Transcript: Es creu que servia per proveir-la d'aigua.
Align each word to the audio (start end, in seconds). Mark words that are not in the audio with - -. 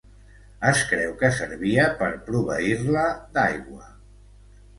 Es 0.69 0.79
creu 0.93 1.11
que 1.19 1.29
servia 1.39 1.85
per 1.99 2.07
proveir-la 2.31 3.05
d'aigua. 3.39 3.87